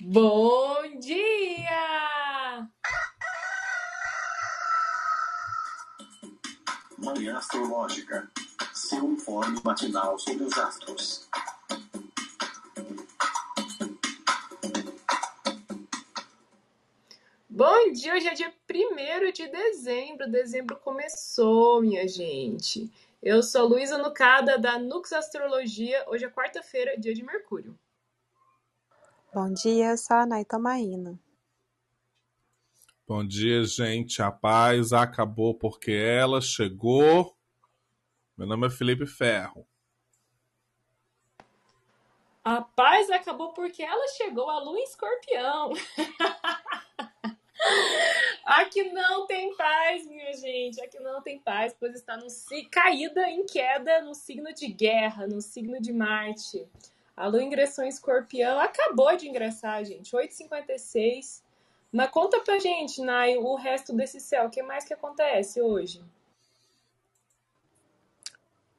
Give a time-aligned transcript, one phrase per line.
[0.00, 2.68] Bom dia!
[6.96, 8.30] Manhã Astrológica.
[8.72, 11.28] Seu informe matinal sobre os astros.
[17.50, 18.14] Bom dia!
[18.14, 20.30] Hoje é dia 1 de dezembro.
[20.30, 22.88] Dezembro começou, minha gente.
[23.20, 26.04] Eu sou Luísa Nucada, da Nux Astrologia.
[26.06, 27.76] Hoje é quarta-feira, dia de Mercúrio.
[29.40, 31.16] Bom dia, eu sou a Nay Tomaina.
[33.06, 34.20] Bom dia, gente.
[34.20, 37.36] A paz acabou porque ela chegou.
[38.36, 39.64] Meu nome é Felipe Ferro.
[42.42, 45.72] A paz acabou porque ela chegou, a lua em escorpião.
[48.44, 50.80] Aqui não tem paz, minha gente.
[50.80, 52.26] Aqui não tem paz, pois está no,
[52.72, 56.68] caída em queda no signo de guerra, no signo de Marte.
[57.18, 60.14] A lua ingressou em escorpião, acabou de ingressar, gente.
[60.14, 61.42] 8h56.
[61.90, 64.46] Mas conta pra gente, Nai, o resto desse céu.
[64.46, 66.00] O que mais que acontece hoje?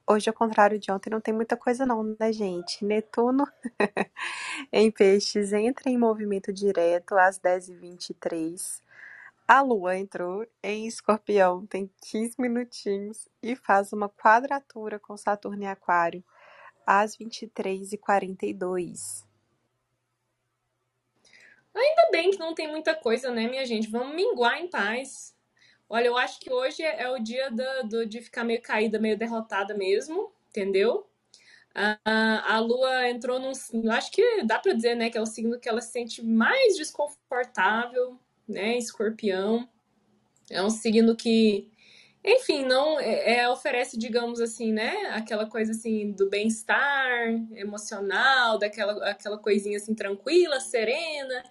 [0.07, 2.85] Hoje, ao contrário de ontem, não tem muita coisa não, né, gente?
[2.85, 3.45] Netuno
[4.71, 8.81] em peixes entra em movimento direto às 10h23.
[9.45, 15.67] A Lua entrou em escorpião, tem 15 minutinhos e faz uma quadratura com Saturno em
[15.67, 16.23] aquário
[16.85, 19.25] às 23h42.
[21.75, 23.89] Ainda bem que não tem muita coisa, né, minha gente?
[23.89, 25.35] Vamos minguar em paz.
[25.87, 29.17] Olha, eu acho que hoje é o dia do, do de ficar meio caída, meio
[29.17, 31.07] derrotada mesmo, entendeu?
[31.73, 33.51] A, a Lua entrou num.
[33.91, 36.75] Acho que dá para dizer, né, que é o signo que ela se sente mais
[36.75, 38.77] desconfortável, né?
[38.77, 39.67] Escorpião.
[40.49, 41.69] É um signo que,
[42.23, 45.11] enfim, não é, é oferece, digamos assim, né?
[45.13, 51.43] Aquela coisa assim do bem-estar emocional, daquela aquela coisinha assim tranquila, serena,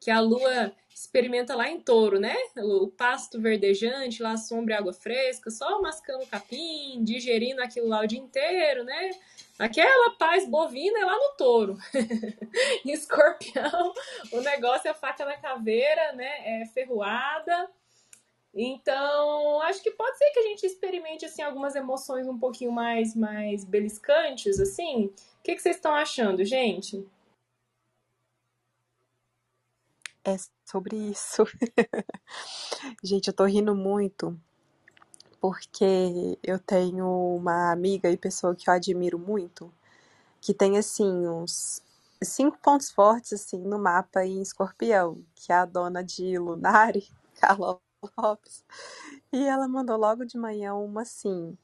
[0.00, 2.36] que a Lua experimenta lá em touro, né?
[2.56, 8.00] O, o pasto verdejante, lá sombra e água fresca, só mascando capim, digerindo aquilo lá
[8.00, 9.10] o dia inteiro, né?
[9.58, 11.76] Aquela paz bovina é lá no touro.
[12.84, 13.92] escorpião,
[14.32, 16.62] o negócio é faca na caveira, né?
[16.62, 17.68] É ferroada.
[18.54, 23.14] Então, acho que pode ser que a gente experimente assim algumas emoções um pouquinho mais
[23.16, 25.06] mais beliscantes, assim.
[25.06, 27.06] O que, que vocês estão achando, gente?
[30.24, 31.44] É sobre isso.
[33.02, 34.38] gente, eu tô rindo muito
[35.40, 39.72] porque eu tenho uma amiga e pessoa que eu admiro muito,
[40.40, 41.82] que tem assim uns
[42.22, 47.08] cinco pontos fortes assim no mapa em Escorpião, que é a dona de Lunari,
[47.40, 47.80] Carla
[48.18, 48.64] Lopes.
[49.32, 51.56] E ela mandou logo de manhã uma assim.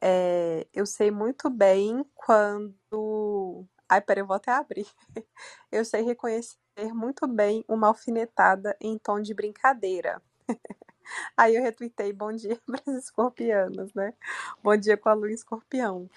[0.00, 3.64] É, eu sei muito bem quando.
[3.88, 4.86] Ai, peraí, eu vou até abrir.
[5.72, 6.56] Eu sei reconhecer
[6.94, 10.22] muito bem uma alfinetada em tom de brincadeira.
[11.36, 14.14] Aí eu retuitei bom dia para os escorpianos, né?
[14.62, 16.08] Bom dia com a lua escorpião.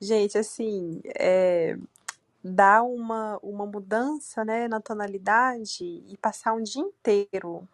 [0.00, 1.76] Gente, assim, é,
[2.42, 7.66] dá uma, uma mudança né, na tonalidade e passar um dia inteiro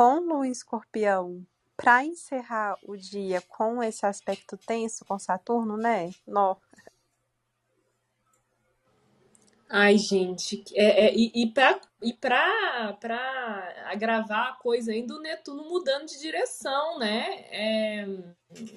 [0.00, 1.46] com lua escorpião
[1.76, 6.08] para encerrar o dia com esse aspecto tenso com Saturno, né?
[6.26, 6.56] Nó.
[9.68, 12.16] Ai, gente, é, é, e, e para e
[13.92, 17.44] agravar a coisa ainda, o Netuno mudando de direção, né?
[17.50, 18.06] É,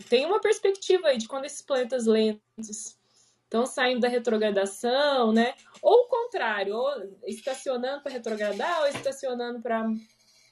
[0.10, 2.98] tem uma perspectiva aí de quando esses planetas lentos
[3.46, 5.56] estão saindo da retrogradação, né?
[5.82, 6.92] Ou o contrário, ou
[7.26, 9.88] estacionando para retrogradar, ou estacionando para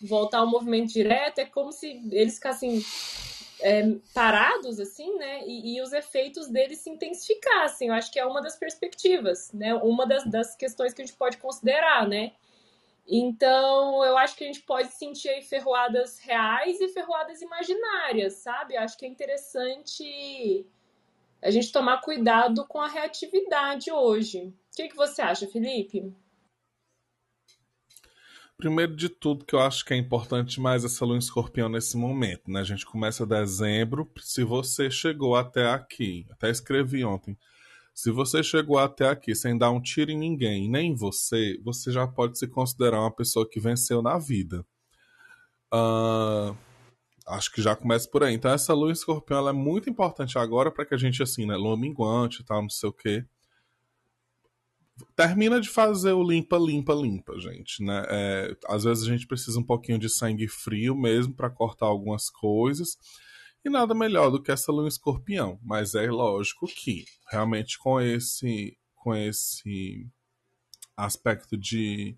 [0.03, 1.39] voltar ao movimento direto.
[1.39, 2.83] É como se eles ficassem
[3.61, 5.45] é, parados, assim, né?
[5.45, 7.89] E, e, os efeitos deles se intensificassem.
[7.89, 9.73] Eu acho que é uma das perspectivas, né?
[9.75, 12.33] Uma das, das questões que a gente pode considerar, né?
[13.07, 18.75] Então, eu acho que a gente pode sentir aí ferroadas reais e ferroadas imaginárias, sabe?
[18.75, 20.65] Eu acho que é interessante
[21.41, 24.53] a gente tomar cuidado com a reatividade hoje.
[24.71, 26.13] O que, que você acha, Felipe?
[28.61, 31.97] Primeiro de tudo, que eu acho que é importante mais essa lua em escorpião nesse
[31.97, 32.59] momento, né?
[32.59, 34.07] A gente começa dezembro.
[34.19, 37.35] Se você chegou até aqui, até escrevi ontem,
[37.91, 41.91] se você chegou até aqui sem dar um tiro em ninguém, nem em você, você
[41.91, 44.63] já pode se considerar uma pessoa que venceu na vida.
[45.73, 46.55] Uh,
[47.29, 48.35] acho que já começa por aí.
[48.35, 51.55] Então, essa lua em escorpião é muito importante agora para que a gente, assim, né?
[51.55, 53.25] Lua minguante e tal, não sei o quê
[55.15, 58.05] termina de fazer o limpa, limpa, limpa, gente, né?
[58.09, 62.29] É, às vezes a gente precisa um pouquinho de sangue frio mesmo para cortar algumas
[62.29, 62.97] coisas.
[63.63, 65.59] E nada melhor do que essa lua escorpião.
[65.63, 70.07] Mas é lógico que, realmente, com esse, com esse
[70.97, 72.17] aspecto de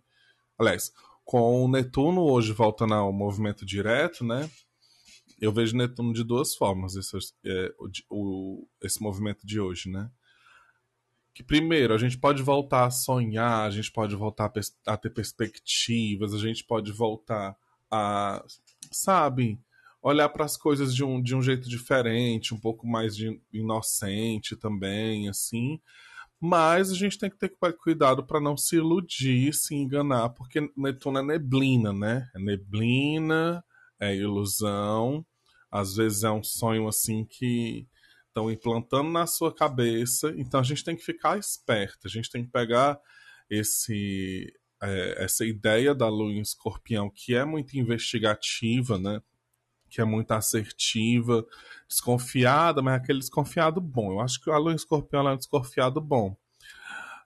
[0.58, 0.94] Aliás,
[1.26, 4.50] com o Netuno hoje voltando ao movimento direto, né?
[5.42, 7.74] Eu vejo Netuno de duas formas, esse, é,
[8.10, 10.10] o, esse movimento de hoje, né?
[11.34, 14.52] Que primeiro, a gente pode voltar a sonhar, a gente pode voltar
[14.86, 17.58] a, a ter perspectivas, a gente pode voltar
[17.90, 18.44] a,
[18.92, 19.60] sabe,
[20.02, 24.56] olhar para as coisas de um, de um jeito diferente, um pouco mais de inocente
[24.56, 25.80] também, assim.
[26.40, 31.20] Mas a gente tem que ter cuidado para não se iludir, se enganar, porque Netuno
[31.20, 32.30] é neblina, né?
[32.36, 33.64] É neblina,
[33.98, 35.26] é ilusão.
[35.72, 37.88] Às vezes é um sonho assim que
[38.34, 40.34] estão implantando na sua cabeça.
[40.36, 43.00] Então a gente tem que ficar esperto, a gente tem que pegar
[43.50, 44.52] esse
[44.82, 49.22] é, essa ideia da lua em escorpião, que é muito investigativa, né?
[49.90, 51.46] que é muito assertiva,
[51.88, 54.14] desconfiada, mas é aquele desconfiado bom.
[54.14, 56.36] Eu acho que a lua em escorpião é um desconfiado bom.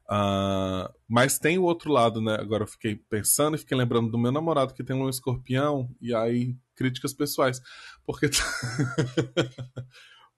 [0.09, 2.35] Uh, mas tem o outro lado, né?
[2.35, 6.13] Agora eu fiquei pensando e fiquei lembrando do meu namorado que tem um escorpião, e
[6.13, 7.61] aí críticas pessoais.
[8.05, 8.29] Porque.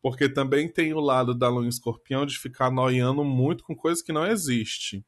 [0.02, 4.02] Porque também tem o lado da lua em escorpião de ficar noiando muito com coisas
[4.02, 5.06] que não existe.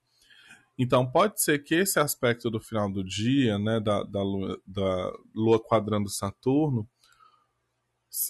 [0.78, 5.14] Então pode ser que esse aspecto do final do dia, né, da, da, lua, da
[5.34, 6.88] lua quadrando Saturno,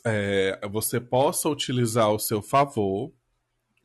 [0.05, 3.11] é, você possa utilizar ao seu favor,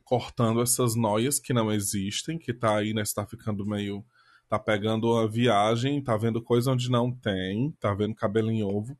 [0.03, 3.01] cortando essas noias que não existem, que tá aí, né?
[3.01, 4.05] Está ficando meio.
[4.47, 8.97] tá pegando uma viagem, tá vendo coisa onde não tem, tá vendo cabelo em ovo.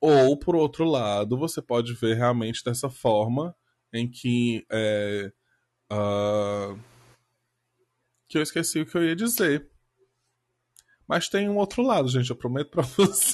[0.00, 3.54] Ou, por outro lado, você pode ver realmente dessa forma
[3.92, 4.64] em que.
[4.70, 5.32] É,
[5.92, 6.78] uh,
[8.28, 9.68] que eu esqueci o que eu ia dizer.
[11.06, 13.32] Mas tem um outro lado, gente, eu prometo pra vocês.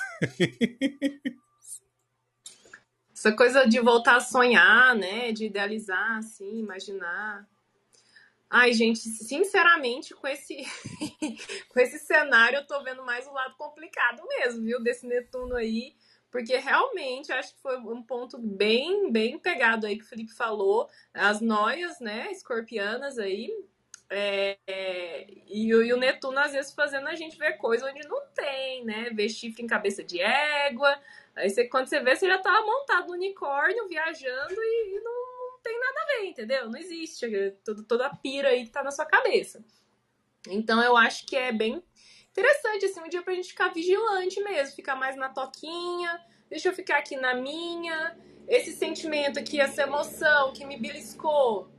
[3.13, 5.33] Essa coisa de voltar a sonhar, né?
[5.33, 7.47] De idealizar, assim, imaginar.
[8.49, 10.57] Ai, gente, sinceramente, com esse,
[11.69, 14.81] com esse cenário, eu tô vendo mais o lado complicado mesmo, viu?
[14.81, 15.97] Desse Netuno aí.
[16.35, 20.91] Porque realmente acho que foi um ponto bem, bem pegado aí que o Felipe falou.
[21.15, 23.49] As noias, né, escorpianas aí.
[24.11, 28.21] É, é, e, e, o Netuno, às vezes, fazendo a gente ver coisa onde não
[28.35, 29.11] tem, né?
[29.11, 31.01] Ver chifre em cabeça de égua,
[31.37, 35.59] Aí você, quando você vê, você já tá montado no unicórnio, viajando e, e não,
[35.63, 36.69] tem nada a ver, entendeu?
[36.69, 39.65] Não existe é toda, toda a pira aí que tá na sua cabeça.
[40.49, 41.81] Então eu acho que é bem
[42.35, 46.21] interessante, assim, um dia pra gente ficar vigilante mesmo, ficar mais na toquinha,
[46.51, 48.19] deixa eu ficar aqui na minha.
[48.49, 51.71] Esse sentimento aqui, essa emoção que me beliscou,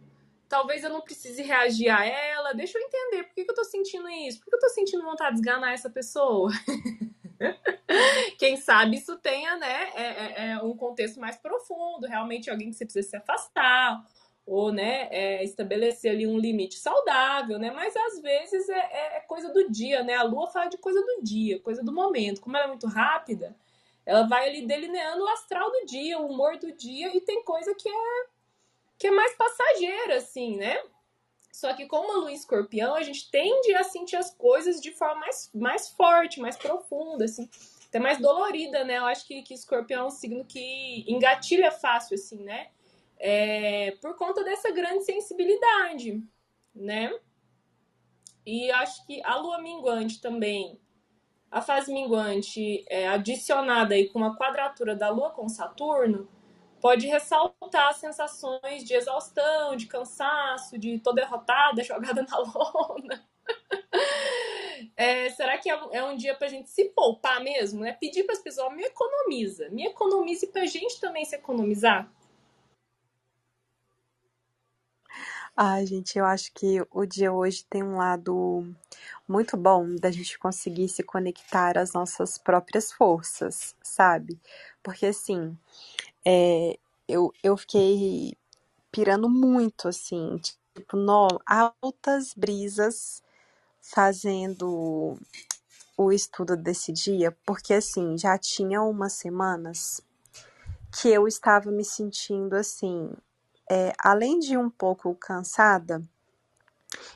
[0.47, 3.65] talvez eu não precise reagir a ela, deixa eu entender por que, que eu tô
[3.65, 6.49] sentindo isso, por que eu tô sentindo vontade de esganar essa pessoa.
[8.39, 12.77] Quem sabe isso tenha, né, é, é, é, um contexto mais profundo, realmente alguém que
[12.77, 14.03] você precisa se afastar,
[14.45, 19.19] ou, né, é, estabelecer ali um limite saudável, né, mas às vezes é, é, é,
[19.21, 22.55] coisa do dia, né, a lua fala de coisa do dia, coisa do momento, como
[22.55, 23.55] ela é muito rápida,
[24.05, 27.73] ela vai ali delineando o astral do dia, o humor do dia, e tem coisa
[27.73, 28.25] que é,
[28.99, 30.79] que é mais passageira, assim, né,
[31.55, 35.21] só que com uma lua escorpião, a gente tende a sentir as coisas de forma
[35.21, 37.49] mais, mais forte, mais profunda, assim,
[37.87, 38.97] até mais dolorida, né?
[38.97, 42.67] Eu acho que, que escorpião é um signo que engatilha fácil, assim, né?
[43.17, 46.21] É, por conta dessa grande sensibilidade,
[46.73, 47.11] né?
[48.45, 50.79] E acho que a lua minguante também,
[51.49, 56.29] a fase minguante é, adicionada aí com uma quadratura da lua com Saturno,
[56.79, 63.25] pode ressaltar sensações de exaustão, de cansaço, de tô derrotada, jogada na lona.
[64.97, 67.81] É, será que é um, dia pra gente se poupar mesmo?
[67.81, 67.93] Né?
[67.93, 72.09] Pedir para as pessoas, me economiza, me economize pra gente também se economizar?
[75.57, 78.65] Ai, gente, eu acho que o dia hoje tem um lado
[79.27, 84.37] muito bom da gente conseguir se conectar às nossas próprias forças, sabe?
[84.83, 85.57] Porque assim,
[86.25, 88.35] é, eu, eu fiquei
[88.91, 90.39] pirando muito, assim,
[90.73, 93.23] tipo, no, altas brisas
[93.81, 95.17] fazendo
[95.97, 100.01] o estudo desse dia, porque assim, já tinha umas semanas
[100.91, 103.11] que eu estava me sentindo assim,
[103.69, 106.01] é, além de um pouco cansada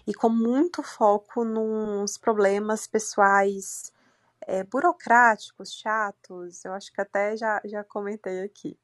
[0.06, 3.94] e com muito foco nos problemas pessoais
[4.42, 8.78] é, burocráticos, chatos, eu acho que até já, já comentei aqui.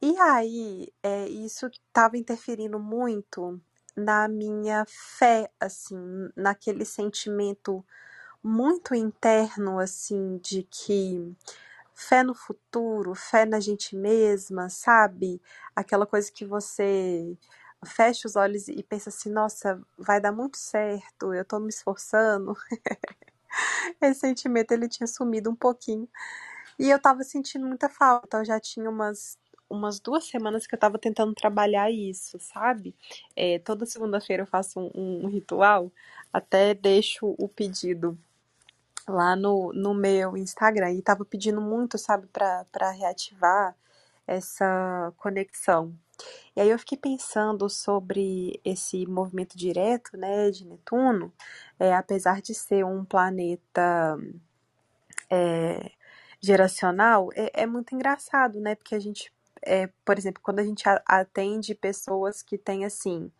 [0.00, 3.60] E aí, é, isso estava interferindo muito
[3.96, 7.84] na minha fé, assim, naquele sentimento
[8.42, 11.36] muito interno, assim, de que
[12.00, 15.40] fé no futuro, fé na gente mesma, sabe?
[15.76, 17.36] Aquela coisa que você
[17.86, 22.54] fecha os olhos e pensa assim, nossa, vai dar muito certo, eu tô me esforçando.
[24.00, 26.08] esse sentimento ele tinha sumido um pouquinho.
[26.78, 28.38] E eu tava sentindo muita falta.
[28.38, 29.38] Eu já tinha umas,
[29.68, 32.94] umas duas semanas que eu tava tentando trabalhar isso, sabe?
[33.36, 35.92] É, toda segunda-feira eu faço um, um ritual,
[36.32, 38.18] até deixo o pedido
[39.08, 40.92] lá no, no meu Instagram.
[40.92, 43.74] E tava pedindo muito, sabe, para reativar
[44.26, 45.94] essa conexão.
[46.54, 51.32] E aí eu fiquei pensando sobre esse movimento direto, né, de Netuno,
[51.78, 54.18] é, apesar de ser um planeta
[55.30, 55.90] é,
[56.40, 60.84] geracional, é, é, muito engraçado, né, porque a gente, é, por exemplo, quando a gente
[61.06, 63.30] atende pessoas que têm assim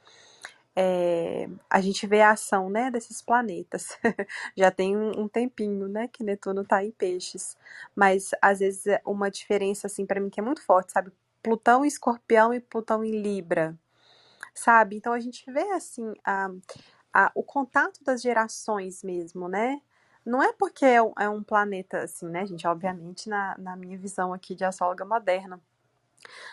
[0.75, 3.99] é, a gente vê a ação né, desses planetas.
[4.57, 7.57] Já tem um, tempinho né, que Netuno está em peixes.
[7.95, 11.13] Mas às vezes é uma diferença assim para mim que é muito forte, sabe?
[11.43, 13.77] Plutão em escorpião e Plutão em Libra.
[14.55, 14.97] Sabe?
[14.97, 16.51] Então a gente vê assim a,
[17.13, 19.81] a, o contato das gerações mesmo, né?
[20.25, 22.67] Não é porque é um, é um planeta assim, né, gente?
[22.67, 25.61] Obviamente, na, na minha visão aqui de astróloga moderna.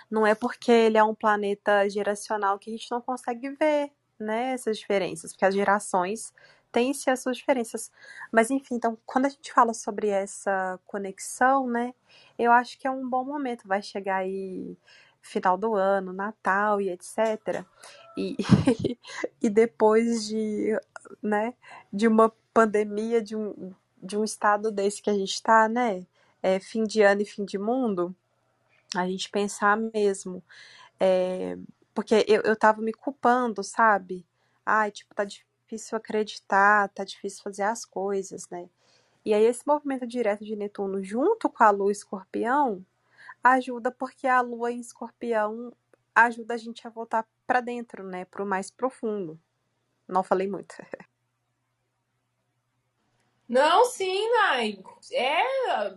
[0.09, 4.53] Não é porque ele é um planeta geracional que a gente não consegue ver né,
[4.53, 6.33] essas diferenças, porque as gerações
[6.71, 7.91] têm-se as suas diferenças.
[8.31, 11.93] Mas enfim, então, quando a gente fala sobre essa conexão, né,
[12.38, 14.77] eu acho que é um bom momento, vai chegar aí
[15.21, 17.65] final do ano, Natal e etc.
[18.17, 18.38] E,
[19.41, 20.79] e depois de,
[21.21, 21.53] né,
[21.91, 26.05] de uma pandemia, de um, de um estado desse que a gente está, né,
[26.41, 28.15] é, fim de ano e fim de mundo,
[28.95, 30.43] a gente pensar mesmo
[31.00, 31.57] é,
[31.98, 34.24] porque eu, eu tava me culpando, sabe?
[34.63, 38.70] Ai, tipo, tá difícil acreditar, tá difícil fazer as coisas, né?
[39.25, 42.86] E aí esse movimento direto de Netuno junto com a Lua Escorpião
[43.44, 45.74] ajuda porque a Lua em Escorpião
[46.13, 49.39] ajuda a gente a voltar para dentro, né, pro mais profundo.
[50.08, 50.75] Não falei muito.
[53.50, 54.84] Não, sim, Nai.
[55.12, 55.42] É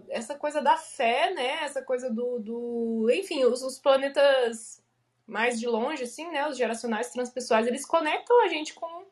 [0.08, 1.64] essa coisa da fé, né?
[1.64, 2.38] Essa coisa do.
[2.38, 3.10] do...
[3.10, 4.79] Enfim, os, os planetas
[5.30, 6.48] mais de longe, assim, né?
[6.48, 9.04] Os geracionais transpessoais, eles conectam a gente com,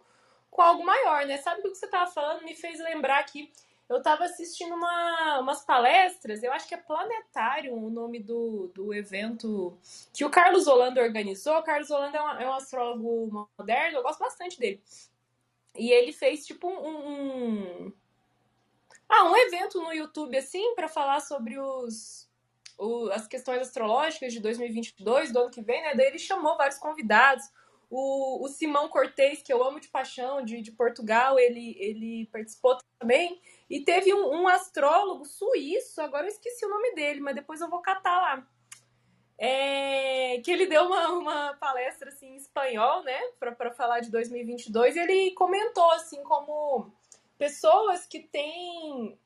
[0.50, 1.38] com algo maior, né?
[1.38, 2.44] Sabe o que você estava falando?
[2.44, 3.50] Me fez lembrar que
[3.88, 8.92] eu estava assistindo uma, umas palestras, eu acho que é Planetário o nome do, do
[8.92, 9.78] evento
[10.12, 11.56] que o Carlos Holanda organizou.
[11.56, 14.82] O Carlos Holanda é, uma, é um astrólogo moderno, eu gosto bastante dele.
[15.74, 17.92] E ele fez tipo um, um
[19.08, 22.27] ah, um evento no YouTube assim para falar sobre os
[22.78, 25.94] o, as questões astrológicas de 2022, do ano que vem, né?
[25.94, 27.44] Daí ele chamou vários convidados.
[27.90, 32.78] O, o Simão Cortez, que eu amo de paixão, de, de Portugal, ele, ele participou
[32.98, 33.40] também.
[33.68, 37.68] E teve um, um, astrólogo suíço, agora eu esqueci o nome dele, mas depois eu
[37.68, 38.46] vou catar lá.
[39.40, 44.96] É, que ele deu uma, uma palestra assim, em espanhol, né, para falar de 2022.
[44.96, 46.92] E ele comentou assim como
[47.38, 49.18] pessoas que têm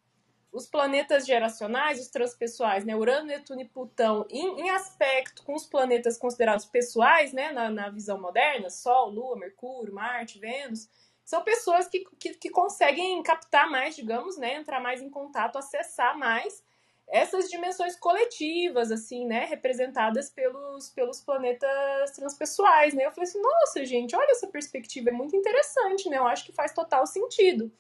[0.53, 5.65] os planetas geracionais, os transpessoais, né, Urano, Netuno e Plutão, em, em aspecto com os
[5.65, 10.91] planetas considerados pessoais, né, na, na, visão moderna, Sol, Lua, Mercúrio, Marte, Vênus,
[11.25, 16.19] são pessoas que, que, que, conseguem captar mais, digamos, né, entrar mais em contato, acessar
[16.19, 16.63] mais
[17.09, 23.07] essas dimensões coletivas, assim, né, representadas pelos, pelos planetas transpessoais, né.
[23.07, 26.53] Eu falei assim, nossa, gente, olha essa perspectiva, é muito interessante, né, eu acho que
[26.53, 27.73] faz total sentido.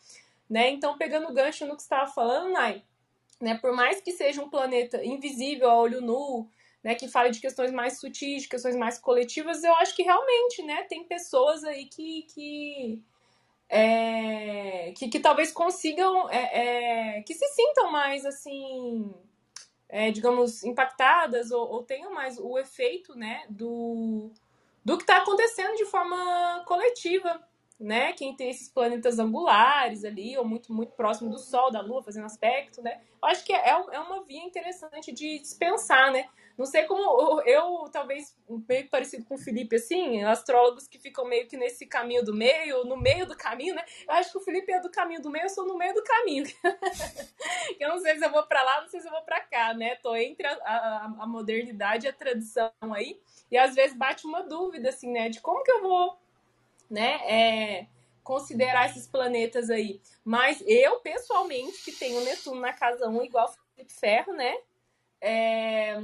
[0.48, 0.70] Né?
[0.70, 2.82] Então, pegando o gancho no que você estava falando, Nai,
[3.42, 6.48] né, por mais que seja um planeta invisível a olho nu,
[6.82, 10.62] né, que fale de questões mais sutis, de questões mais coletivas, eu acho que realmente,
[10.62, 13.02] né, tem pessoas aí que, que,
[13.68, 19.12] é, que, que, talvez consigam, é, é, que se sintam mais, assim,
[19.88, 24.30] é, digamos, impactadas ou, ou, tenham mais o efeito, né, do,
[24.84, 27.40] do que está acontecendo de forma coletiva,
[27.82, 28.12] né?
[28.12, 32.26] Quem tem esses planetas angulares ali, ou muito, muito próximo do Sol, da Lua, fazendo
[32.26, 33.00] aspecto, né?
[33.22, 36.28] Eu acho que é, é uma via interessante de dispensar, né?
[36.56, 38.36] Não sei como eu, talvez,
[38.68, 42.84] meio parecido com o Felipe, assim, astrólogos que ficam meio que nesse caminho do meio,
[42.84, 43.82] no meio do caminho, né?
[44.06, 46.02] Eu acho que o Felipe é do caminho do meio, eu sou no meio do
[46.02, 46.44] caminho.
[47.80, 49.72] eu não sei se eu vou para lá, não sei se eu vou para cá,
[49.72, 49.96] né?
[49.96, 53.18] Tô entre a, a, a modernidade e a tradição aí,
[53.50, 55.28] e às vezes bate uma dúvida, assim, né?
[55.28, 56.21] De como que eu vou
[56.92, 57.20] né?
[57.26, 57.86] É,
[58.22, 60.00] considerar esses planetas aí.
[60.24, 64.54] Mas eu, pessoalmente, que tenho Netuno na casa 1, igual Felipe Ferro, né?
[65.20, 65.96] É,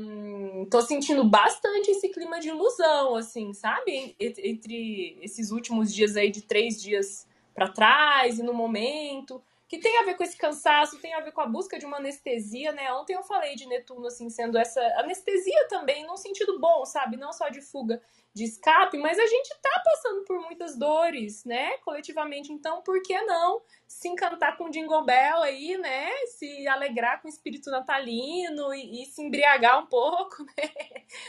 [0.70, 4.16] tô sentindo bastante esse clima de ilusão, assim, sabe?
[4.18, 9.42] Entre esses últimos dias aí, de três dias para trás e no momento.
[9.68, 11.98] Que tem a ver com esse cansaço, tem a ver com a busca de uma
[11.98, 12.90] anestesia, né?
[12.94, 17.18] Ontem eu falei de Netuno, assim, sendo essa anestesia também, num sentido bom, sabe?
[17.18, 18.00] Não só de fuga
[18.32, 21.76] de escape, mas a gente tá passando por muitas dores, né?
[21.78, 22.50] Coletivamente.
[22.50, 26.08] Então, por que não se encantar com o Jingle Bell aí, né?
[26.28, 30.72] Se alegrar com o espírito natalino e, e se embriagar um pouco, né?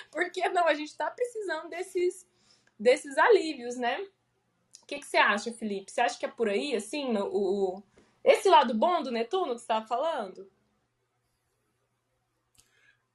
[0.10, 0.66] Por que não?
[0.66, 2.26] A gente tá precisando desses,
[2.80, 4.00] desses alívios, né?
[4.82, 5.92] O que, que você acha, Felipe?
[5.92, 7.28] Você acha que é por aí, assim, o,
[7.78, 7.84] o
[8.24, 10.50] esse lado bom do Netuno que você estava falando?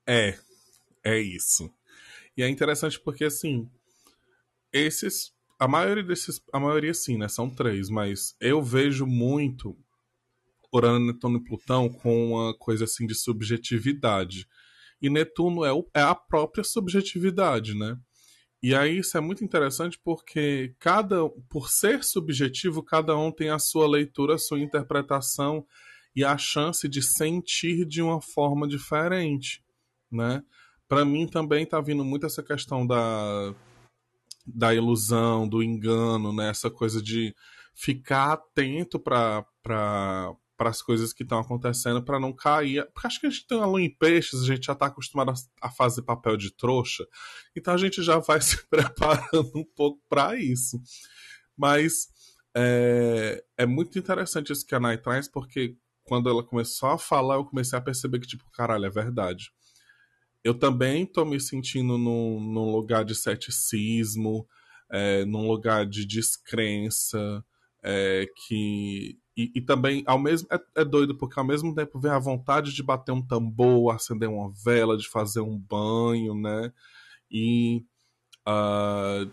[0.07, 0.39] É,
[1.03, 1.73] é isso.
[2.37, 3.71] E é interessante porque, assim,
[4.73, 5.33] esses.
[5.59, 6.43] A maioria desses.
[6.53, 7.29] A maioria, sim, né?
[7.29, 9.77] São três, mas eu vejo muito
[10.73, 14.49] Urano, Netuno e Plutão com uma coisa assim de subjetividade.
[15.01, 17.97] E Netuno é, o, é a própria subjetividade, né?
[18.65, 23.59] E aí isso é muito interessante porque cada, por ser subjetivo, cada um tem a
[23.59, 25.67] sua leitura, a sua interpretação
[26.17, 29.63] e a chance de sentir de uma forma diferente,
[30.11, 30.43] né?
[30.89, 33.55] Para mim também tá vindo muito essa questão da
[34.47, 36.49] da ilusão, do engano, né?
[36.49, 37.35] Essa coisa de
[37.75, 39.45] ficar atento para
[40.57, 42.87] para as coisas que estão acontecendo para não cair.
[42.93, 45.33] Porque acho que a gente tem uma lua em peixes, a gente já está acostumado
[45.61, 47.07] a, fazer papel de trouxa,
[47.57, 50.81] então a gente já vai se preparando um pouco para isso.
[51.57, 52.09] Mas
[52.57, 57.37] é, é, muito interessante isso que a Nai traz, porque quando ela começou a falar,
[57.37, 59.51] eu comecei a perceber que, tipo, caralho, é verdade.
[60.43, 64.47] Eu também tô me sentindo num, num lugar de ceticismo,
[64.91, 67.43] é, num lugar de descrença,
[67.83, 72.13] é, que e, e, também, ao mesmo é, é, doido, porque ao mesmo tempo vem
[72.13, 76.73] a vontade de bater um tambor, acender uma vela, de fazer um banho, né?
[77.29, 77.85] E
[78.47, 79.29] uh,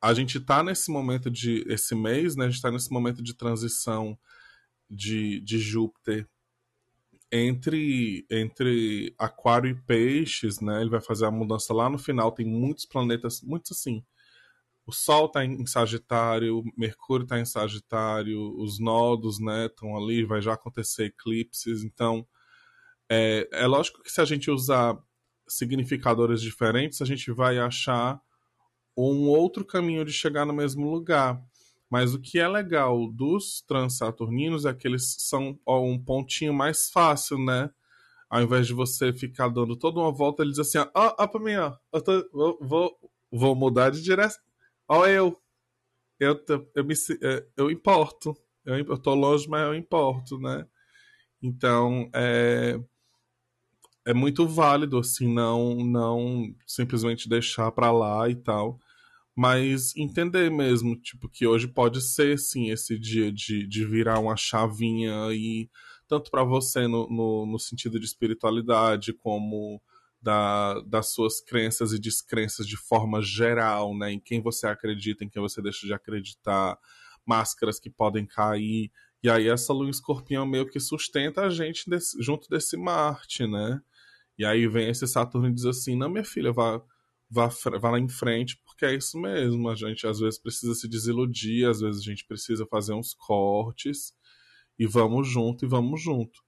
[0.00, 1.64] a gente tá nesse momento de.
[1.68, 2.46] Esse mês, né?
[2.46, 4.18] A gente tá nesse momento de transição
[4.90, 6.28] de, de Júpiter
[7.32, 10.82] entre, entre Aquário e Peixes, né?
[10.82, 12.32] Ele vai fazer a mudança lá no final.
[12.32, 14.04] Tem muitos planetas, muitos assim
[14.86, 20.40] o Sol está em Sagitário, Mercúrio está em Sagitário, os nodos né, estão ali, vai
[20.40, 21.84] já acontecer eclipses.
[21.84, 22.26] Então,
[23.08, 24.98] é, é lógico que se a gente usar
[25.48, 28.20] significadores diferentes, a gente vai achar
[28.96, 31.40] um outro caminho de chegar no mesmo lugar.
[31.88, 36.88] Mas o que é legal dos transaturninos é que eles são ó, um pontinho mais
[36.90, 37.68] fácil, né?
[38.28, 41.26] Ao invés de você ficar dando toda uma volta, ele diz assim: ó, ó, ó
[41.26, 42.96] pra mim, ó, eu tô, vou, vou,
[43.32, 44.40] vou mudar de direção.
[44.90, 45.40] Ó, eu.
[46.18, 48.36] Eu, eu, me, é, eu importo.
[48.64, 50.66] Eu, eu tô longe, mas eu importo, né?
[51.42, 52.78] Então, é,
[54.04, 58.80] é muito válido, assim, não, não simplesmente deixar pra lá e tal.
[59.36, 64.36] Mas entender mesmo, tipo, que hoje pode ser, sim, esse dia de, de virar uma
[64.36, 65.70] chavinha e
[66.08, 69.80] tanto para você no, no, no, sentido de espiritualidade, como
[70.20, 74.12] da, das suas crenças e descrenças de forma geral, né?
[74.12, 76.78] Em quem você acredita, em quem você deixa de acreditar,
[77.26, 78.90] máscaras que podem cair.
[79.22, 83.80] E aí essa lua escorpião meio que sustenta a gente desse, junto desse Marte, né?
[84.38, 86.82] E aí vem esse Saturno e diz assim, não, minha filha, vá,
[87.30, 87.48] vá,
[87.80, 89.68] vá lá em frente, porque é isso mesmo.
[89.68, 94.14] A gente às vezes precisa se desiludir, às vezes a gente precisa fazer uns cortes
[94.78, 96.40] e vamos junto e vamos junto.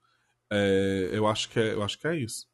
[0.51, 2.47] É, eu, acho que é, eu acho que é isso.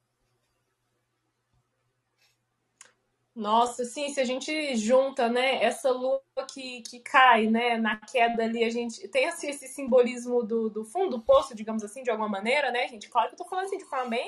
[3.40, 6.22] Nossa, sim, se a gente junta, né, essa lua
[6.54, 10.84] que, que cai, né, na queda ali, a gente tem assim, esse simbolismo do, do
[10.84, 13.08] fundo do poço, digamos assim, de alguma maneira, né, gente?
[13.08, 14.28] Claro que eu tô falando assim de forma bem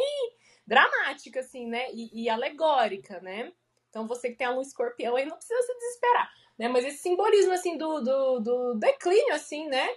[0.65, 3.51] dramática, assim, né, e, e alegórica, né?
[3.89, 6.69] Então você que tem a lua escorpião aí não precisa se desesperar, né?
[6.69, 9.89] Mas esse simbolismo, assim, do, do, do declínio, assim, né?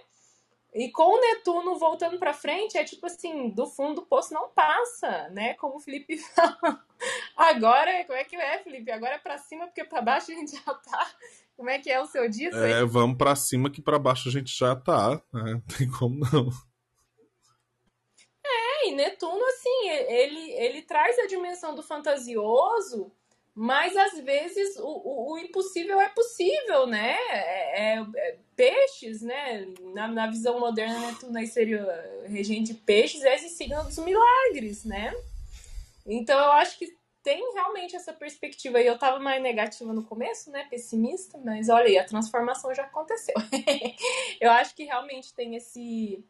[0.75, 4.49] E com o Netuno voltando para frente, é tipo assim, do fundo do poço não
[4.49, 5.53] passa, né?
[5.53, 6.85] Como o Felipe fala.
[7.33, 8.91] Agora, como é que é, Felipe?
[8.91, 11.15] Agora é para cima, porque para baixo a gente já tá.
[11.55, 12.49] Como é que é o seu dia?
[12.49, 15.53] É, vamos para cima que para baixo a gente já tá, né?
[15.53, 16.49] Não tem como não.
[18.45, 23.13] É, e Netuno, assim, ele, ele traz a dimensão do fantasioso
[23.55, 27.15] mas às vezes o, o, o, impossível é possível, né?
[27.29, 29.65] É, é, é peixes, né?
[29.93, 31.83] Na, na, visão moderna, né, seria
[32.27, 35.13] regente de peixes, é esse signo dos milagres, né?
[36.05, 38.81] Então eu acho que tem realmente essa perspectiva.
[38.81, 40.67] E eu tava mais negativa no começo, né?
[40.69, 43.35] Pessimista, mas olha aí, a transformação já aconteceu.
[44.39, 46.23] eu acho que realmente tem esse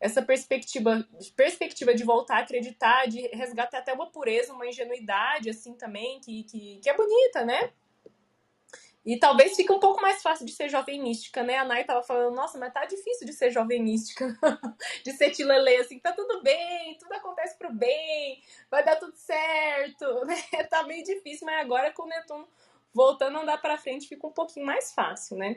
[0.00, 5.74] essa perspectiva, perspectiva de voltar a acreditar, de resgatar até uma pureza, uma ingenuidade, assim,
[5.74, 7.72] também, que, que, que é bonita, né?
[9.04, 11.56] E talvez fique um pouco mais fácil de ser jovem mística, né?
[11.56, 14.36] A Nai tava falando, nossa, mas tá difícil de ser jovem mística.
[15.02, 20.04] de ser tilelê, assim, tá tudo bem, tudo acontece pro bem, vai dar tudo certo,
[20.26, 20.36] né?
[20.64, 22.46] Tá meio difícil, mas agora com o Netuno
[22.92, 25.56] voltando a andar pra frente fica um pouquinho mais fácil, né?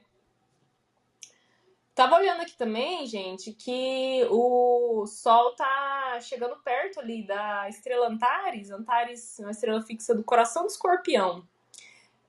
[1.94, 8.72] Tava olhando aqui também, gente, que o Sol tá chegando perto ali da estrela Antares,
[8.72, 11.46] Antares, uma estrela fixa do coração do escorpião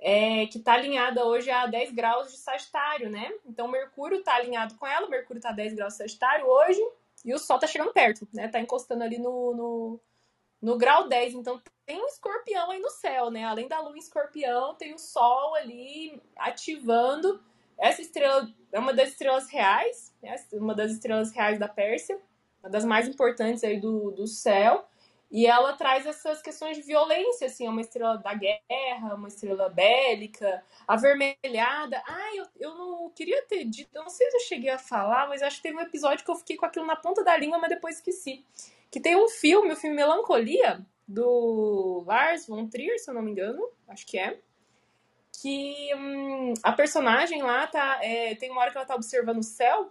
[0.03, 3.33] é, que está alinhada hoje a 10 graus de Sagitário, né?
[3.47, 6.81] Então Mercúrio está alinhado com ela, Mercúrio está a 10 graus de Sagitário hoje,
[7.25, 8.49] e o Sol está chegando perto, né?
[8.49, 10.01] Tá encostando ali no, no,
[10.61, 11.35] no, grau 10.
[11.35, 13.45] Então tem um escorpião aí no céu, né?
[13.45, 17.41] Além da lua em escorpião, tem o Sol ali ativando.
[17.83, 20.37] Essa estrela é uma das estrelas reais, né?
[20.53, 22.17] uma das estrelas reais da Pérsia,
[22.63, 24.87] uma das mais importantes aí do, do céu.
[25.29, 29.69] E ela traz essas questões de violência, assim, é uma estrela da guerra, uma estrela
[29.69, 32.01] bélica, avermelhada.
[32.07, 35.27] Ah, eu, eu não queria ter dito, eu não sei se eu cheguei a falar,
[35.29, 37.59] mas acho que teve um episódio que eu fiquei com aquilo na ponta da língua,
[37.59, 38.45] mas depois esqueci.
[38.91, 43.33] Que tem um filme, o filme Melancolia, do Lars von Trier, se eu não me
[43.33, 44.39] engano, acho que é.
[45.43, 47.99] Que hum, a personagem lá tá.
[48.01, 49.91] É, tem uma hora que ela tá observando o céu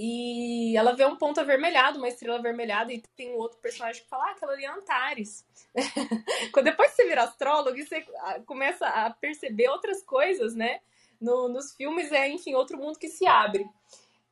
[0.00, 4.08] e ela vê um ponto avermelhado, uma estrela avermelhada, e tem um outro personagem que
[4.08, 5.44] fala, ah, aquela ali é Antares.
[6.62, 10.78] Depois você vira astrólogo, você ah, começa a perceber outras coisas, né?
[11.20, 13.68] No, nos filmes é, enfim, outro mundo que se abre.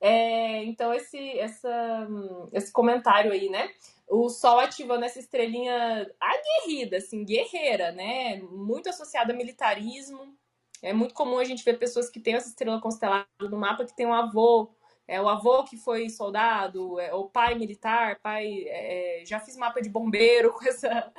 [0.01, 2.07] É, então, esse, essa,
[2.53, 3.69] esse comentário aí, né?
[4.09, 8.37] O Sol ativando essa estrelinha aguerrida, assim, guerreira, né?
[8.37, 10.37] Muito associada a militarismo.
[10.83, 13.97] É muito comum a gente ver pessoas que têm essa estrela constelada no mapa que
[13.97, 14.71] tem um avô
[15.09, 18.65] é o avô que foi soldado, é o pai militar, pai.
[18.67, 21.13] É, já fiz mapa de bombeiro com essa,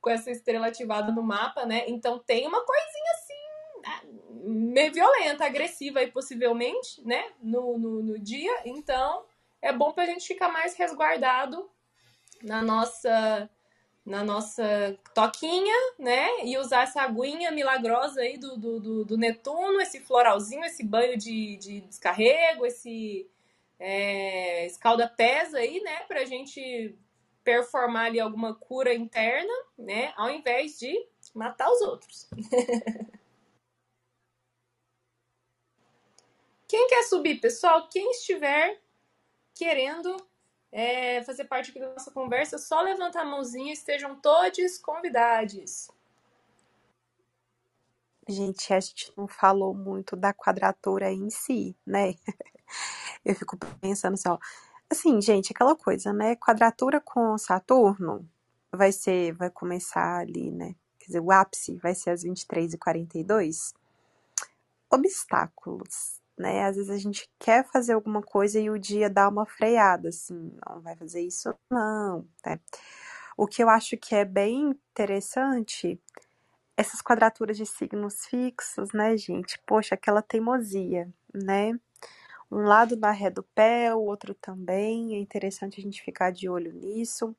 [0.00, 1.84] com essa estrela ativada no mapa, né?
[1.86, 4.00] Então tem uma coisinha assim, né?
[4.42, 7.24] meio violenta, agressiva aí, possivelmente, né?
[7.40, 8.62] No, no, no dia.
[8.64, 9.24] Então
[9.62, 11.70] é bom pra gente ficar mais resguardado
[12.42, 13.50] na nossa
[14.04, 16.44] na nossa toquinha, né?
[16.44, 21.16] E usar essa aguinha milagrosa aí do, do, do, do Netuno, esse floralzinho, esse banho
[21.16, 23.30] de, de descarrego, esse
[23.78, 26.00] é, escalda-pés aí, né?
[26.08, 26.98] Pra gente
[27.44, 30.12] performar ali alguma cura interna, né?
[30.16, 30.92] Ao invés de
[31.34, 32.28] matar os outros.
[36.66, 37.88] Quem quer subir, pessoal?
[37.88, 38.80] Quem estiver
[39.54, 40.16] querendo
[40.72, 45.90] é, fazer parte aqui da nossa conversa, só levanta a mãozinha, estejam todos convidados.
[48.28, 52.14] Gente, a gente não falou muito da quadratura em si, né?
[53.24, 54.38] Eu fico pensando assim, ó.
[54.88, 56.36] Assim, gente, aquela coisa, né?
[56.36, 58.28] Quadratura com Saturno
[58.72, 60.74] vai ser, vai começar ali, né?
[60.98, 63.74] Quer dizer, o ápice vai ser às 23h42.
[64.88, 66.64] Obstáculos né?
[66.64, 70.52] Às vezes a gente quer fazer alguma coisa e o dia dá uma freada, assim,
[70.66, 72.58] não vai fazer isso, não, né?
[73.36, 76.00] O que eu acho que é bem interessante,
[76.76, 79.58] essas quadraturas de signos fixos, né, gente?
[79.66, 81.78] Poxa, aquela teimosia, né?
[82.50, 85.14] Um lado na ré do pé, o outro também.
[85.14, 87.36] É interessante a gente ficar de olho nisso.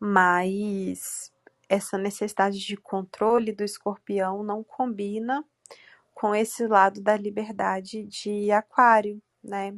[0.00, 1.32] Mas
[1.68, 5.44] essa necessidade de controle do escorpião não combina
[6.16, 9.76] com esse lado da liberdade de aquário, né?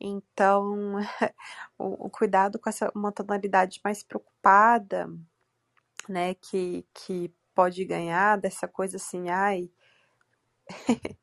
[0.00, 0.96] Então,
[1.78, 5.08] o, o, cuidado com essa uma tonalidade mais preocupada,
[6.08, 9.70] né, que, que pode ganhar dessa coisa assim, ai,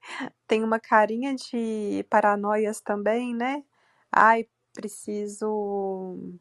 [0.47, 3.65] tem uma carinha de paranoias também, né?
[4.11, 6.39] Ai, preciso,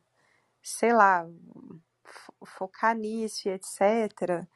[0.62, 1.26] sei lá,
[2.44, 4.46] focar nisso e etc.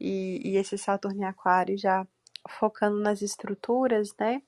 [0.00, 2.06] E, e esse Saturno em Aquário já
[2.48, 4.42] focando nas estruturas, né?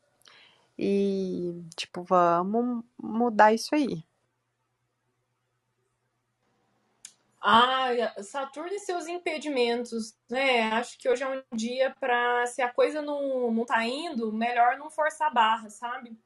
[0.78, 4.04] E, tipo, vamos mudar isso aí.
[7.46, 7.88] Ah,
[8.22, 10.62] Saturno e seus impedimentos, né?
[10.72, 14.78] Acho que hoje é um dia para se a coisa não, não tá indo, melhor
[14.78, 16.18] não forçar a barra, sabe?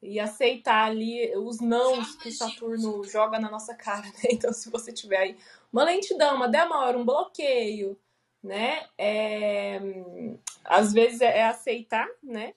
[0.00, 4.12] E aceitar ali os nãos que Saturno joga na nossa cara, né?
[4.30, 5.38] Então, se você tiver aí
[5.72, 7.98] uma lentidão, uma demora, um bloqueio,
[8.44, 8.86] né?
[8.98, 9.80] É,
[10.64, 12.54] às vezes é, é aceitar, né?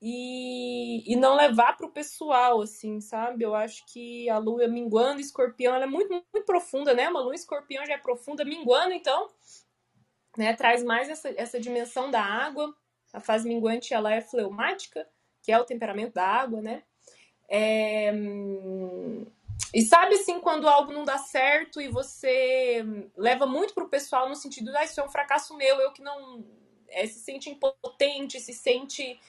[0.00, 3.44] E, e não levar para o pessoal, assim, sabe?
[3.44, 7.08] Eu acho que a lua minguando, escorpião, ela é muito, muito profunda, né?
[7.08, 9.28] Uma lua escorpião já é profunda, minguando, então,
[10.38, 10.54] né?
[10.54, 12.74] Traz mais essa, essa dimensão da água.
[13.12, 15.06] A fase minguante, ela é fleumática,
[15.42, 16.82] que é o temperamento da água, né?
[17.48, 18.12] É,
[19.72, 22.84] e sabe assim, quando algo não dá certo e você
[23.16, 26.44] leva muito pro pessoal no sentido, ah, isso é um fracasso meu, eu que não
[26.88, 29.20] é, se sente impotente, se sente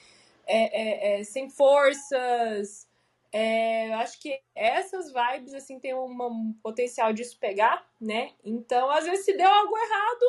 [0.46, 2.88] é, é, é sem forças.
[3.30, 8.32] É, acho que essas vibes assim tem um potencial de isso pegar, né?
[8.42, 10.24] Então, às vezes, se deu algo errado,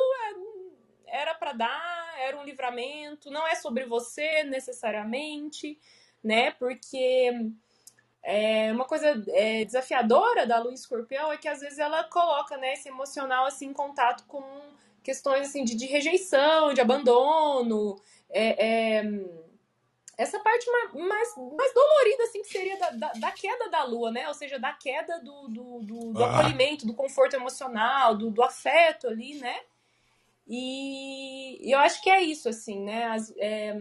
[1.06, 3.30] é, era para dar, era um livramento.
[3.30, 5.78] Não é sobre você necessariamente,
[6.22, 6.50] né?
[6.52, 7.30] Porque
[8.22, 12.74] é, uma coisa é, desafiadora da lua escorpião é que às vezes ela coloca né,
[12.74, 14.42] esse emocional assim, em contato com
[15.02, 18.00] questões assim, de, de rejeição, de abandono.
[18.28, 19.04] É, é,
[20.18, 24.10] essa parte mais, mais, mais, dolorida assim, que seria da, da, da, queda da lua,
[24.10, 24.28] né?
[24.28, 26.40] Ou seja, da queda do, do, do, do ah.
[26.40, 29.58] acolhimento, do conforto emocional, do, do afeto ali, né?
[30.46, 33.06] E eu acho que é isso, assim, né?
[33.06, 33.74] As, é,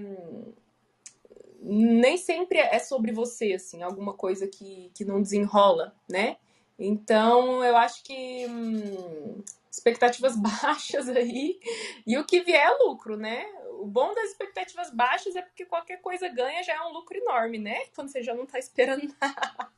[1.62, 6.38] nem sempre é sobre você, assim, alguma coisa que, que não desenrola, né?
[6.78, 11.60] Então, eu acho que hum, expectativas baixas aí
[12.08, 13.45] e o que vier é lucro, né?
[13.80, 17.58] O bom das expectativas baixas é porque qualquer coisa ganha já é um lucro enorme,
[17.58, 17.86] né?
[17.95, 19.72] Quando você já não tá esperando nada,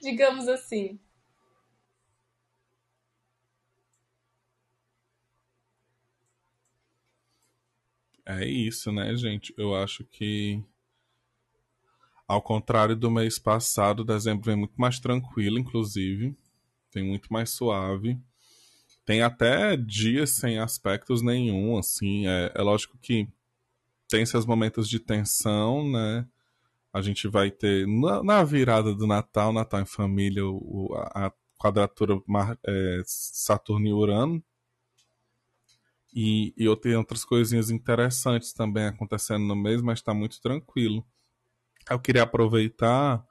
[0.00, 0.98] digamos assim.
[8.24, 9.54] É isso, né, gente?
[9.56, 10.60] Eu acho que
[12.26, 16.36] ao contrário do mês passado, dezembro vem muito mais tranquilo, inclusive.
[16.90, 18.18] Tem muito mais suave.
[19.04, 22.26] Tem até dias sem aspectos nenhum, assim.
[22.26, 23.28] É, é lógico que
[24.08, 26.26] tem seus momentos de tensão, né?
[26.92, 32.20] A gente vai ter na, na virada do Natal, Natal em família, o, a, quadratura
[32.66, 34.42] é, Saturno e Urano.
[36.14, 41.06] E, e eu tenho outras coisinhas interessantes também acontecendo no mês, mas está muito tranquilo.
[41.88, 43.24] Eu queria aproveitar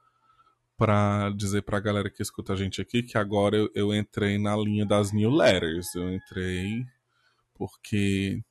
[0.78, 4.38] para dizer para a galera que escuta a gente aqui que agora eu, eu entrei
[4.38, 5.94] na linha das newsletters.
[5.96, 6.86] Eu entrei
[7.54, 8.42] porque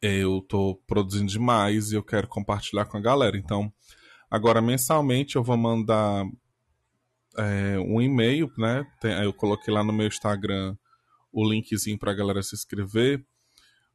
[0.00, 3.36] eu estou produzindo demais e eu quero compartilhar com a galera.
[3.36, 3.72] Então,
[4.30, 6.24] agora mensalmente eu vou mandar
[7.36, 8.84] é, um e-mail, né?
[9.00, 10.76] Tem, eu coloquei lá no meu Instagram
[11.32, 13.24] o linkzinho para a galera se inscrever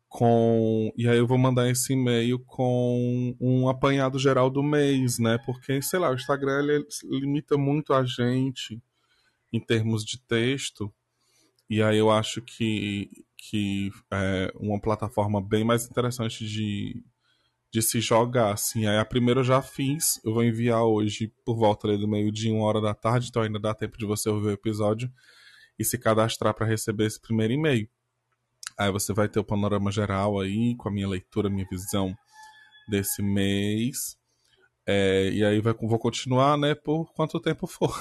[0.09, 5.37] com e aí eu vou mandar esse e-mail com um apanhado geral do mês, né?
[5.45, 8.81] Porque sei lá, o Instagram ele limita muito a gente
[9.51, 10.93] em termos de texto.
[11.69, 17.03] E aí eu acho que que é uma plataforma bem mais interessante de,
[17.71, 18.87] de se jogar, assim.
[18.87, 22.51] Aí a primeira eu já fiz, eu vou enviar hoje por volta do meio dia,
[22.53, 25.11] uma hora da tarde, então ainda dá tempo de você ouvir o episódio
[25.79, 27.87] e se cadastrar para receber esse primeiro e-mail.
[28.77, 32.15] Aí você vai ter o panorama geral aí, com a minha leitura, minha visão
[32.87, 34.17] desse mês.
[34.85, 37.93] É, e aí vai, vou continuar, né, por quanto tempo for.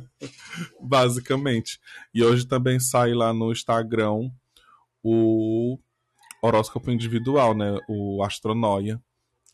[0.82, 1.80] Basicamente.
[2.12, 4.30] E hoje também sai lá no Instagram
[5.02, 5.78] o
[6.42, 9.02] horóscopo individual, né, o Astronoia,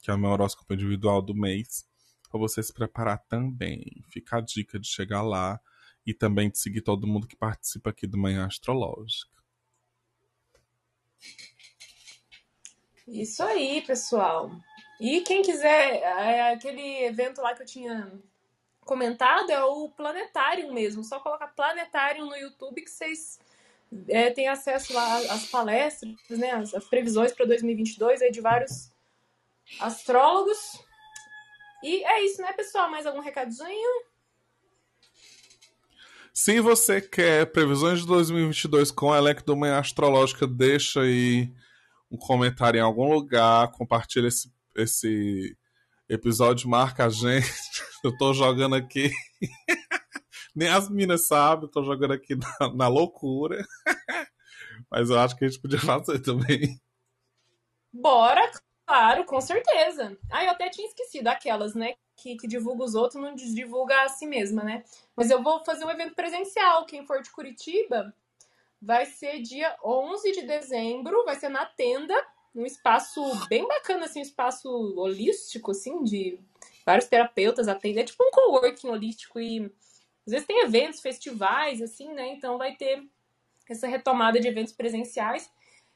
[0.02, 1.86] que é o meu horóscopo individual do mês.
[2.28, 4.02] Para você se preparar também.
[4.10, 5.60] Fica a dica de chegar lá
[6.04, 9.39] e também de seguir todo mundo que participa aqui do Manhã Astrológica.
[13.06, 14.50] Isso aí, pessoal.
[15.00, 18.12] E quem quiser, é aquele evento lá que eu tinha
[18.80, 21.02] comentado é o Planetário mesmo.
[21.02, 23.38] Só coloca Planetário no YouTube que vocês
[24.08, 28.90] é, têm acesso lá às palestras, né, as, as previsões para 2022 aí de vários
[29.80, 30.78] astrólogos.
[31.82, 32.90] E é isso, né, pessoal?
[32.90, 34.09] Mais algum recadinho?
[36.32, 41.52] Se você quer previsões de 2022 com a do Manhã Astrológica, deixa aí
[42.10, 45.56] um comentário em algum lugar, compartilha esse, esse
[46.08, 47.46] episódio, marca a gente.
[48.02, 49.10] Eu tô jogando aqui.
[50.54, 53.64] Nem as minas sabem, eu tô jogando aqui na, na loucura.
[54.90, 56.80] Mas eu acho que a gente podia fazer também.
[57.92, 58.50] Bora,
[58.86, 60.18] claro, com certeza.
[60.30, 61.94] Ah, eu até tinha esquecido aquelas, né?
[62.20, 64.84] Que, que divulga os outros, não divulga a si mesma, né?
[65.16, 66.84] Mas eu vou fazer um evento presencial.
[66.84, 68.14] Quem for de Curitiba,
[68.80, 72.14] vai ser dia 11 de dezembro, vai ser na tenda,
[72.54, 76.38] num espaço bem bacana, assim, um espaço holístico, assim, de
[76.84, 78.02] vários terapeutas atendem.
[78.02, 79.70] É tipo um coworking holístico e
[80.26, 82.28] às vezes tem eventos, festivais, assim, né?
[82.28, 83.02] Então vai ter
[83.68, 85.50] essa retomada de eventos presenciais.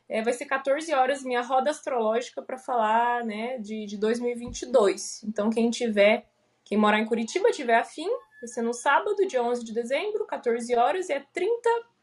[0.09, 5.23] É, vai ser 14 horas minha roda astrológica para falar, né, de, de 2022.
[5.25, 6.27] Então quem tiver,
[6.65, 8.09] quem morar em Curitiba tiver afim,
[8.41, 11.95] vai ser no sábado, dia 11 de dezembro, 14 horas, e é 30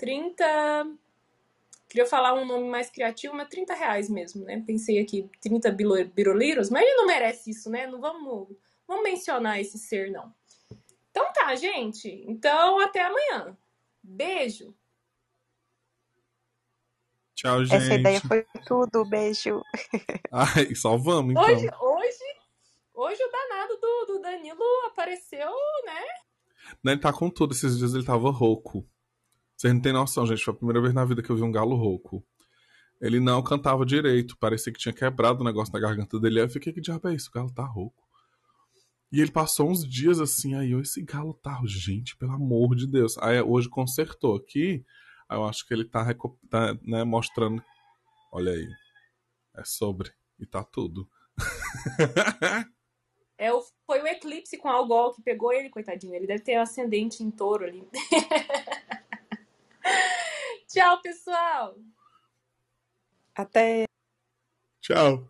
[0.00, 0.96] 30.
[1.86, 4.62] Queria falar um nome mais criativo, mas 30 reais mesmo, né?
[4.66, 5.70] Pensei aqui, 30
[6.14, 7.86] biroliros, mas ele não merece isso, né?
[7.86, 8.48] Não vamos,
[8.88, 10.32] vamos mencionar esse ser, não.
[11.10, 12.24] Então tá, gente.
[12.26, 13.56] Então até amanhã.
[14.02, 14.74] Beijo.
[17.40, 17.74] Tchau, gente.
[17.74, 19.02] Essa ideia foi tudo.
[19.06, 19.62] Beijo.
[20.30, 21.42] Ai, salvamos, então.
[21.42, 22.24] Hoje, hoje,
[22.92, 25.50] hoje o danado do, do Danilo apareceu,
[25.86, 26.02] né?
[26.84, 27.54] Ele tá com tudo.
[27.54, 28.86] Esses dias ele tava rouco.
[29.56, 30.44] Vocês não têm noção, gente.
[30.44, 32.22] Foi a primeira vez na vida que eu vi um galo rouco.
[33.00, 34.36] Ele não cantava direito.
[34.36, 36.40] Parecia que tinha quebrado o negócio na garganta dele.
[36.40, 37.30] Aí eu fiquei, que diabo é isso?
[37.30, 38.06] O galo tá rouco.
[39.10, 42.86] E ele passou uns dias assim, aí eu, esse galo tá, gente, pelo amor de
[42.86, 43.16] Deus.
[43.16, 44.84] Aí hoje consertou aqui,
[45.30, 46.04] eu acho que ele tá,
[46.48, 47.62] tá, né, mostrando,
[48.32, 48.68] olha aí,
[49.56, 51.08] é sobre, e tá tudo.
[53.42, 56.14] É, o- foi o eclipse com algol que pegou ele, coitadinho.
[56.14, 57.88] Ele deve ter ascendente em touro ali.
[60.68, 61.74] Tchau, pessoal!
[63.34, 63.86] Até.
[64.82, 65.26] Tchau.